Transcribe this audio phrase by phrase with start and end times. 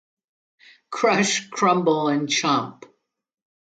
[0.89, 2.85] Crush, Crumble and Chomp!